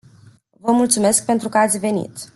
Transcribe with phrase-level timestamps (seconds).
[0.59, 2.17] Vă mulțumesc pentru că ați venit.